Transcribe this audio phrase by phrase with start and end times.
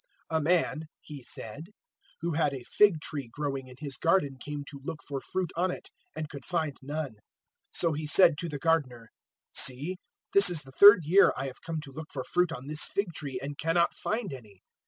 [0.31, 1.67] "A man," He said,
[2.21, 5.69] "who had a fig tree growing in his garden came to look for fruit on
[5.69, 7.11] it and could find none.
[7.17, 7.17] 013:007
[7.69, 9.09] So he said to the gardener,
[9.55, 9.97] "`See,
[10.33, 13.13] this is the third year I have come to look for fruit on this fig
[13.13, 14.63] tree and cannot find any.